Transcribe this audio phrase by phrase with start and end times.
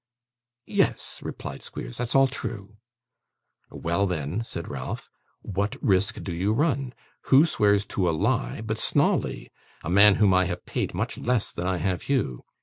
[0.65, 2.77] 'Yes,' replied Squeers, 'that's all true.'
[3.69, 5.11] 'Well, then,' said Ralph,
[5.43, 6.95] 'what risk do you run?
[7.25, 9.51] Who swears to a lie but Snawley;
[9.83, 12.43] a man whom I have paid much less than I have you?